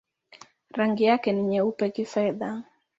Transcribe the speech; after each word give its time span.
Rangi 0.71 1.03
yake 1.03 1.31
ni 1.31 1.43
nyeupe-kifedha. 1.43 2.63